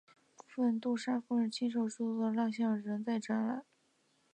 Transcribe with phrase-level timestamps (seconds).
[0.35, 3.63] 部分杜莎夫人亲手制作的蜡象仍然在展览。